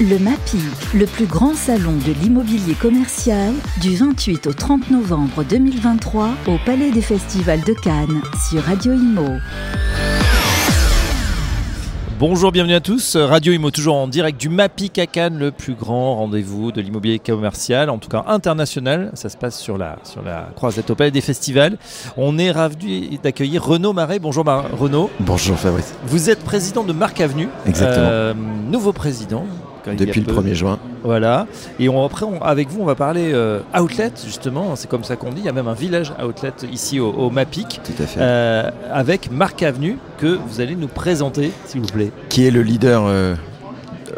[0.00, 0.58] Le MAPI,
[0.94, 6.92] le plus grand salon de l'immobilier commercial, du 28 au 30 novembre 2023 au Palais
[6.92, 9.26] des Festivals de Cannes sur Radio Imo.
[12.20, 13.16] Bonjour, bienvenue à tous.
[13.16, 17.18] Radio Imo toujours en direct du MAPIC à Cannes, le plus grand rendez-vous de l'immobilier
[17.18, 19.10] commercial, en tout cas international.
[19.14, 21.76] Ça se passe sur la, sur la Croisette au Palais des Festivals.
[22.16, 24.20] On est ravi d'accueillir Renaud Marais.
[24.20, 25.10] Bonjour Renaud.
[25.18, 25.92] Bonjour Fabrice.
[26.04, 27.48] Vous êtes président de Marc Avenue.
[27.66, 28.06] Exactement.
[28.08, 28.34] Euh,
[28.70, 29.44] nouveau président.
[29.86, 30.78] Depuis le 1er juin.
[31.02, 31.46] Voilà.
[31.78, 34.76] Et on, après, avec vous, on va parler euh, outlet, justement.
[34.76, 35.40] C'est comme ça qu'on dit.
[35.40, 37.80] Il y a même un village outlet ici au, MAPIC.
[37.84, 38.20] Tout à fait.
[38.20, 42.12] Euh, avec Marc Avenue, que vous allez nous présenter, s'il vous plaît.
[42.28, 43.34] Qui est le leader euh,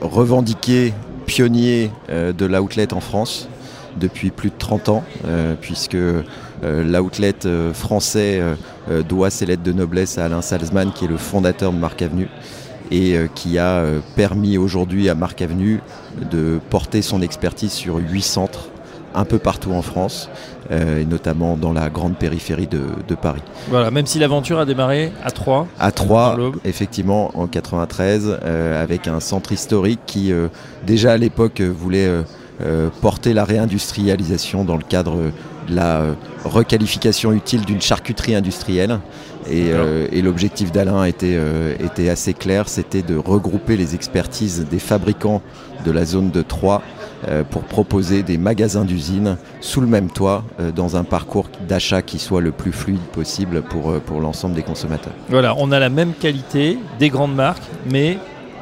[0.00, 0.94] revendiqué,
[1.26, 3.48] pionnier de l'outlet en France
[3.96, 5.04] depuis plus de 30 ans,
[5.60, 5.96] puisque
[6.62, 7.34] l'outlet
[7.74, 8.40] français
[9.08, 12.28] doit ses lettres de noblesse à Alain Salzman, qui est le fondateur de Marc Avenue
[12.90, 15.80] et euh, qui a euh, permis aujourd'hui à Marc Avenue
[16.30, 18.68] de porter son expertise sur huit centres
[19.14, 20.28] un peu partout en France,
[20.70, 23.40] euh, et notamment dans la grande périphérie de, Paris.
[23.68, 25.66] Voilà, même si l'aventure a démarré à Troyes.
[25.80, 28.38] À Troyes, effectivement, en 93,
[28.78, 30.30] avec un centre historique qui,
[30.86, 32.08] déjà à l'époque, voulait
[33.00, 35.32] porter la réindustrialisation dans le cadre
[35.68, 36.02] la
[36.44, 38.98] requalification utile d'une charcuterie industrielle.
[39.50, 44.78] Euh, et, l'objectif d'Alain était, euh, était assez clair, c'était de regrouper les expertises des
[44.78, 45.42] fabricants
[45.84, 46.82] de la zone de Troyes
[47.28, 52.18] euh, pour proposer des magasins d'usine sous le même toit dans un parcours d'achat qui
[52.18, 55.14] soit le plus fluide possible pour, pour l'ensemble des consommateurs.
[55.28, 58.18] Voilà, on a la même qualité des grandes marques, mais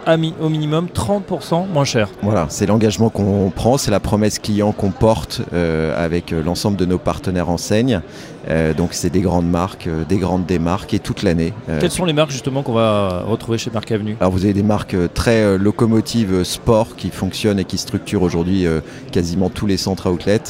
[0.07, 2.09] au minimum 30% moins cher.
[2.23, 6.77] Voilà, c'est l'engagement qu'on prend, c'est la promesse client qu'on porte euh, avec euh, l'ensemble
[6.77, 8.01] de nos partenaires enseignes.
[8.49, 11.53] Euh, donc c'est des grandes marques, des grandes démarques et toute l'année.
[11.81, 14.17] Quelles sont les marques justement qu'on va retrouver chez Marc Avenue?
[14.21, 18.67] Alors vous avez des marques très locomotives sport qui fonctionnent et qui structurent aujourd'hui
[19.13, 20.41] quasiment tous les centres outlet.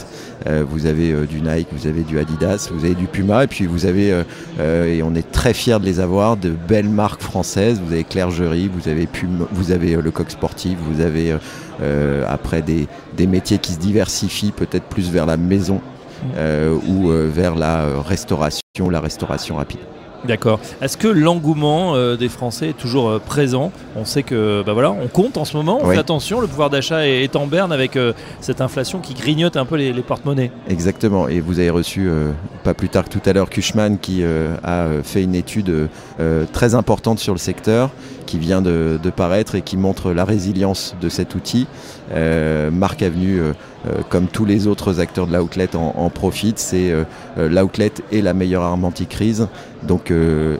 [0.46, 3.86] vous avez du Nike, vous avez du Adidas, vous avez du Puma et puis vous
[3.86, 4.22] avez,
[4.58, 7.80] et on est très fiers de les avoir, de belles marques françaises.
[7.84, 11.38] Vous avez Clergerie, vous avez Puma, vous avez euh, le coq sportif, vous avez euh,
[11.82, 12.86] euh, après des,
[13.26, 15.80] métiers qui se diversifient peut-être plus vers la maison.
[16.34, 19.80] Ou vers la restauration, la restauration rapide.
[20.26, 20.60] D'accord.
[20.80, 23.70] Est-ce que l'engouement euh, des Français est toujours euh, présent?
[23.94, 26.70] On sait que bah voilà, on compte en ce moment, on fait attention, le pouvoir
[26.70, 30.50] d'achat est, en berne avec euh, cette inflation qui grignote un peu les, porte-monnaies.
[30.68, 31.28] Exactement.
[31.28, 32.08] Et vous avez reçu
[32.62, 35.88] pas plus tard que tout à l'heure Cushman qui a fait une étude
[36.52, 37.90] très importante sur le secteur
[38.26, 41.66] qui vient de, paraître et qui montre la résilience de cet outil.
[42.70, 43.40] Marc Avenue
[43.86, 46.58] euh, comme tous les autres acteurs de l'outlet en, en profitent.
[46.58, 47.04] C'est euh,
[47.38, 49.48] euh, l'outlet est la meilleure arme anti-crise.
[49.82, 50.12] Donc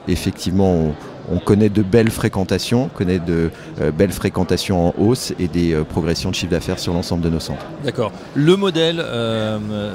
[0.07, 0.93] effectivement,
[1.29, 3.51] on, connaît de belles fréquentations, on connaît de
[3.97, 7.65] belles fréquentations en hausse et des progressions de chiffre d'affaires sur l'ensemble de nos centres.
[7.83, 8.13] D'accord.
[8.35, 9.03] Le modèle,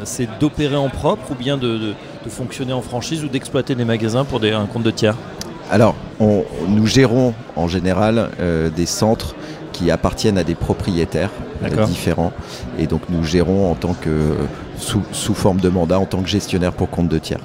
[0.05, 1.95] c'est d'opérer en propre ou bien de,
[2.29, 5.17] fonctionner en franchise ou d'exploiter des magasins pour un compte de tiers?
[5.73, 8.29] Alors, nous gérons en général
[8.77, 9.35] des centres
[9.73, 11.31] qui appartiennent à des propriétaires
[11.65, 12.33] euh, différents.
[12.79, 14.35] Et donc nous gérons en tant que
[14.79, 17.41] sous, sous forme de mandat, en tant que gestionnaire pour compte de tiers.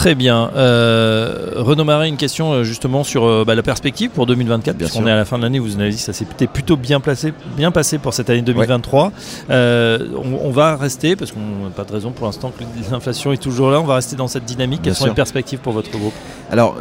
[0.00, 0.50] Très bien.
[0.56, 5.06] Euh, Renaud Marais, une question euh, justement sur euh, bah, la perspective pour 2024, puisqu'on
[5.06, 7.34] est à la fin de l'année, vous avez dit que ça s'est plutôt bien, placé,
[7.54, 9.12] bien passé pour cette année 2023.
[9.50, 13.70] on, va rester, parce qu'on n'a pas de raison pour l'instant que l'inflation est toujours
[13.70, 14.80] là, on va rester dans cette dynamique.
[14.82, 16.14] Quelles sont les perspectives pour votre groupe?
[16.50, 16.78] Alors,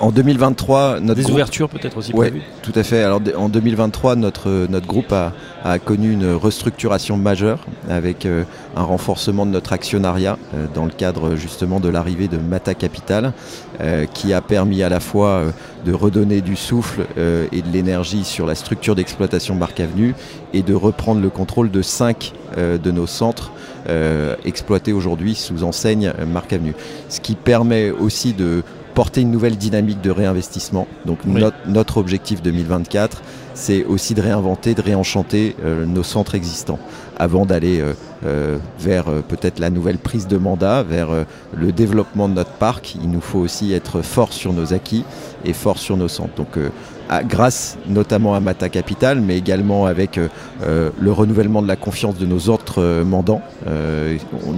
[0.00, 2.12] en 2023, notre Des ouvertures peut-être aussi
[2.62, 3.02] tout à fait.
[3.02, 9.44] Alors, en 2023, notre, notre groupe a, a connu une restructuration majeure avec un renforcement
[9.44, 10.38] de notre actionnariat
[10.74, 12.38] dans le cadre justement de l'arrivée de
[12.70, 13.32] Capital,
[13.80, 15.50] euh, qui a permis à la fois euh,
[15.84, 20.14] de redonner du souffle euh, et de l'énergie sur la structure d'exploitation Marc Avenue
[20.52, 23.50] et de reprendre le contrôle de cinq de nos centres
[24.44, 26.74] exploités aujourd'hui sous enseigne Marc Avenue.
[27.08, 28.62] Ce qui permet aussi de
[28.94, 30.86] porter une nouvelle dynamique de réinvestissement.
[31.06, 31.20] Donc
[31.66, 33.22] notre, objectif 2024,
[33.54, 35.56] c'est aussi de réinventer, de réenchanter
[35.86, 36.78] nos centres existants
[37.22, 37.92] avant d'aller euh,
[38.26, 41.10] euh, vers euh, peut-être la nouvelle prise de mandat, vers
[41.56, 42.96] le développement de notre parc.
[42.96, 45.04] Il nous faut aussi être fort sur nos acquis
[45.44, 46.34] et fort sur nos centres.
[46.34, 46.58] Donc,
[47.24, 52.48] grâce notamment à Mata Capital, mais également avec le renouvellement de la confiance de nos
[52.48, 53.42] autres mandants,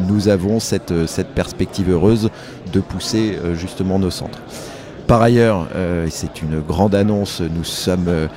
[0.09, 0.93] nous avons cette,
[1.35, 2.31] perspective heureuse
[2.73, 4.41] de pousser justement nos centres.
[5.07, 5.67] Par ailleurs,
[6.11, 8.29] c'est une grande annonce, nous sommes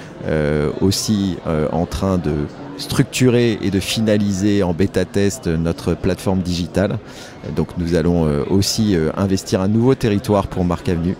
[0.81, 1.37] aussi
[1.71, 2.33] en train de
[2.77, 6.99] structurer et de finaliser en bêta test notre plateforme digitale.
[7.55, 11.15] Donc nous allons euh, aussi euh, investir un nouveau territoire pour Marc Avenue,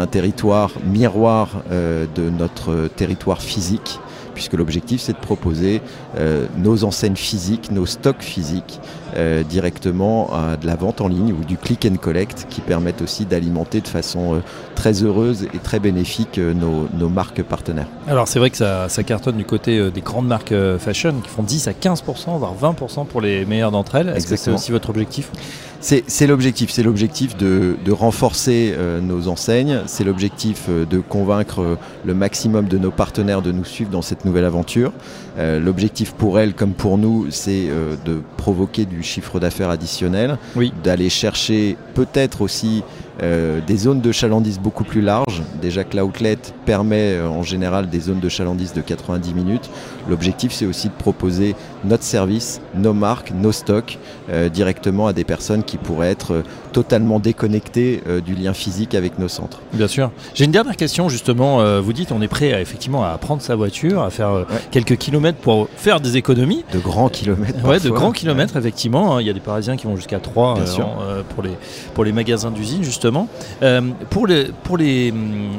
[0.00, 4.00] un territoire miroir euh, de notre territoire physique
[4.34, 5.82] puisque l'objectif c'est de proposer
[6.56, 8.80] nos enseignes physiques, nos stocks physiques
[9.48, 13.24] directement à de la vente en ligne ou du click and collect qui permettent aussi
[13.24, 14.40] d'alimenter de façon
[14.74, 17.88] très heureuse et très bénéfique nos, marques partenaires.
[18.08, 21.42] Alors c'est vrai que ça, ça, cartonne du côté des grandes marques fashion qui font
[21.42, 24.08] 10 à 15%, voire 20% pour les meilleures d'entre elles.
[24.08, 25.30] Est-ce que c'est aussi votre objectif?
[25.82, 31.76] C'est l'objectif, c'est l'objectif de, renforcer euh, nos enseignes, c'est l'objectif euh, de convaincre euh,
[32.04, 34.92] le maximum de nos partenaires de nous suivre dans cette nouvelle aventure.
[35.38, 37.68] l'objectif pour elles comme pour nous, c'est
[38.04, 40.38] de provoquer du chiffre d'affaires additionnel,
[40.82, 42.82] d'aller chercher peut-être aussi
[43.22, 45.42] euh, des zones de chalandise beaucoup plus larges.
[45.60, 49.70] Déjà que l'outlet permet euh, en général des zones de chalandise de 90 minutes.
[50.08, 51.54] L'objectif, c'est aussi de proposer
[51.84, 53.98] notre service, nos marques, nos stocks
[54.28, 56.42] euh, directement à des personnes qui pourraient être
[56.72, 59.60] totalement déconnectées du lien physique avec nos centres.
[59.74, 60.10] Bien sûr.
[60.34, 61.80] J'ai une dernière question justement.
[61.82, 65.36] vous dites on est prêt à, effectivement à prendre sa voiture, à faire quelques kilomètres
[65.38, 66.64] pour faire des économies.
[66.72, 67.62] De grands kilomètres.
[67.68, 69.18] Ouais, de grands kilomètres effectivement.
[69.18, 70.54] Il y a des Parisiens qui vont jusqu'à 3
[71.34, 71.50] pour, les,
[71.92, 73.11] pour les magasins d'usine justement.
[73.62, 73.80] Euh,
[74.10, 75.12] pour, les, pour, les,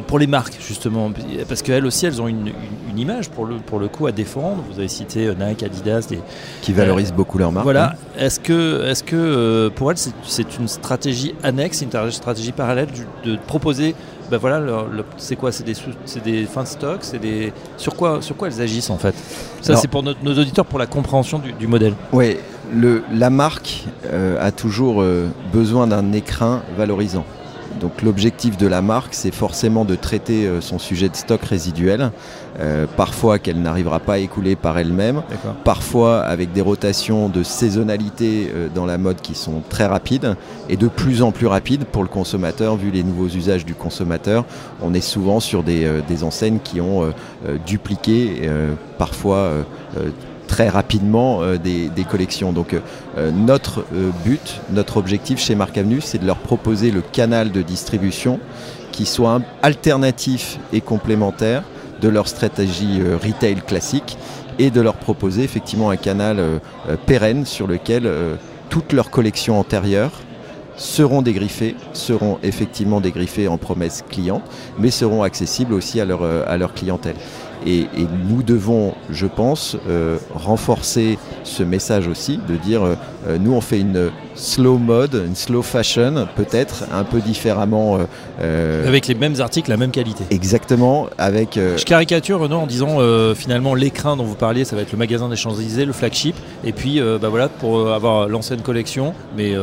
[0.07, 1.11] pour les marques, justement,
[1.47, 2.51] parce qu'elles aussi, elles ont une,
[2.95, 4.63] image pour le, pour le coup à défendre.
[4.71, 6.05] Vous avez cité euh, Nike, Adidas.
[6.09, 6.19] Des,
[6.61, 7.63] qui valorisent euh, beaucoup leur marque.
[7.63, 7.93] Voilà.
[7.93, 8.19] Hein.
[8.19, 12.87] Est-ce que, est que pour elles, c'est une stratégie annexe, une stratégie parallèle
[13.25, 13.95] de, proposer
[14.31, 14.61] ben voilà,
[15.17, 15.75] c'est quoi C'est des,
[16.23, 19.13] des fins de stock C'est des sur quoi sur quoi elles agissent en fait?
[19.61, 21.93] Ça c'est pour nos, auditeurs pour la compréhension du, du modèle.
[22.13, 22.37] Oui,
[23.13, 23.85] la marque
[24.39, 25.03] a toujours
[25.51, 27.25] besoin d'un écrin valorisant.
[27.79, 32.11] Donc l'objectif de la marque, c'est forcément de traiter euh, son sujet de stock résiduel,
[32.59, 35.23] euh, parfois qu'elle n'arrivera pas à écouler par elle-même,
[35.63, 40.35] parfois avec des rotations de saisonnalité euh, dans la mode qui sont très rapides
[40.69, 44.45] et de plus en plus rapides pour le consommateur, vu les nouveaux usages du consommateur.
[44.81, 47.11] On est souvent sur des, des enseignes qui ont
[47.65, 48.49] dupliqué,
[48.97, 49.65] parfois
[50.47, 52.51] très rapidement euh, des, collections.
[52.51, 57.01] Donc euh, notre euh, but, notre objectif chez Marc Avenue, c'est de leur proposer le
[57.01, 58.39] canal de distribution
[58.91, 61.63] qui soit alternatif et complémentaire
[62.01, 64.17] de leur stratégie retail classique
[64.59, 66.37] et de leur proposer effectivement un canal
[67.07, 68.07] pérenne sur lequel
[68.69, 70.11] toutes leurs collections antérieures
[70.75, 74.41] seront dégriffées, seront effectivement dégriffées en promesse client,
[74.79, 77.15] mais seront accessibles aussi à leur, à leur clientèle.
[77.65, 77.87] Et,
[78.29, 82.95] nous devons, je pense, euh, renforcer ce message aussi, de dire, euh,
[83.27, 87.99] euh, nous on fait une slow mode, une slow fashion, peut-être un peu différemment.
[88.39, 90.23] avec les mêmes articles, la même qualité.
[90.31, 91.55] Exactement, avec.
[91.55, 92.97] Je caricature Renaud en disant
[93.35, 96.71] finalement l'écran dont vous parliez, ça va être le magasin des Champs-Élysées, le flagship, et
[96.71, 99.53] puis bah voilà pour avoir l'ancienne collection, mais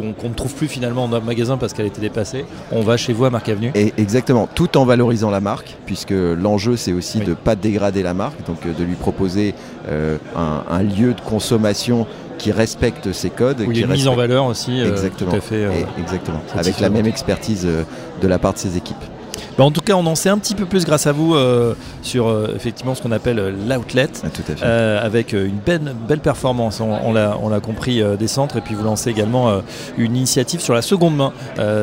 [0.00, 3.12] qu'on ne trouve plus finalement dans notre magasin parce qu'elle était dépassée, on va chez
[3.12, 3.70] vous à Marc Avenue.
[3.74, 8.02] Et exactement, tout en valorisant la marque, puisque l'enjeu c'est aussi de ne pas dégrader
[8.02, 9.54] la marque, donc euh, de lui proposer
[9.88, 12.06] euh, un, lieu de consommation
[12.38, 13.60] qui respecte ses codes.
[13.60, 14.80] Où qui il mise en valeur aussi.
[14.80, 15.30] Euh, exactement.
[15.30, 15.66] Tout à fait,
[15.98, 16.40] exactement.
[16.56, 18.96] Avec la même expertise de la part de ses équipes.
[19.60, 21.74] Bah, en tout cas, on en sait un petit peu plus grâce à vous euh,
[22.00, 24.08] sur euh, effectivement ce qu'on appelle euh, l'outlet,
[24.64, 26.80] avec une belle, belle performance.
[26.80, 29.60] On, l'a compris des centres et puis vous lancez également
[29.98, 31.32] une initiative sur la seconde main.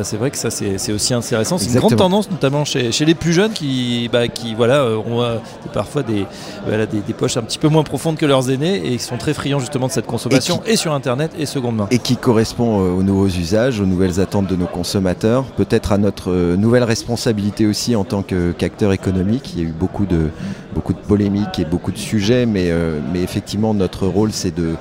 [0.02, 1.56] c'est vrai que ça c'est aussi intéressant.
[1.56, 5.38] C'est une grande tendance, notamment chez, les plus jeunes qui, bah, qui voilà, ont
[5.72, 6.26] parfois des,
[6.66, 9.60] des, poches un petit peu moins profondes que leurs aînés et qui sont très friands
[9.60, 11.86] justement de cette consommation et, sur Internet et seconde main.
[11.92, 16.32] Et qui correspond aux nouveaux usages, aux nouvelles attentes de nos consommateurs, peut-être à notre
[16.56, 19.52] nouvelle responsabilité aussi en tant qu'acteur économique.
[19.54, 20.30] Il y a eu beaucoup de,
[20.74, 24.74] beaucoup de polémiques et beaucoup de sujets, mais, euh, mais effectivement, notre rôle, c'est de,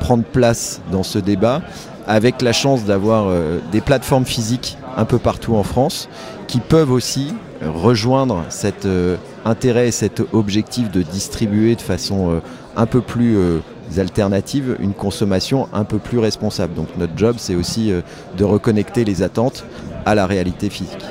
[0.00, 1.62] prendre place dans ce débat
[2.06, 6.10] avec la chance d'avoir euh, des plateformes physiques un peu partout en France
[6.48, 12.42] qui peuvent aussi rejoindre cet euh, intérêt et cet objectif de distribuer de façon
[12.76, 13.38] un peu plus
[13.96, 16.74] alternative une consommation un peu plus responsable.
[16.74, 17.90] Donc notre job, c'est aussi
[18.36, 19.64] de reconnecter les attentes
[20.04, 21.04] à la réalité physique.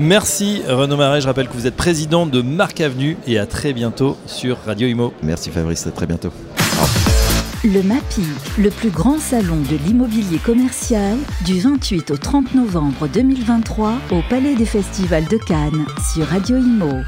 [0.00, 3.74] Merci Renaud Marais, je rappelle que vous êtes président de Marc Avenue et à très
[3.74, 5.12] bientôt sur Radio Imo.
[5.22, 6.30] Merci Fabrice, à très bientôt.
[7.64, 8.24] Le MAPI,
[8.58, 14.54] le plus grand salon de l'immobilier commercial, du 28 au 30 novembre 2023 au Palais
[14.54, 17.02] des Festivals de Cannes sur Radio Imo.